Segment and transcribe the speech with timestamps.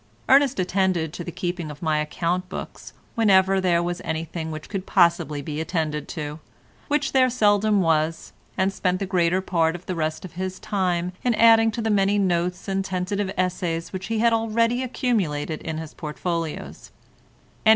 [0.27, 4.87] Ernest attended to the keeping of my account books whenever there was anything which could
[4.87, 6.39] possibly be attended to,
[6.87, 11.13] which there seldom was, and spent the greater part of the rest of his time
[11.23, 15.93] in adding to the many notes and tentative essays which had already accumulated in his
[15.93, 16.89] portfolios.